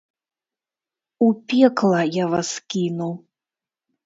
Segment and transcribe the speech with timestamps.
[1.25, 3.11] У пекла я вас кіну!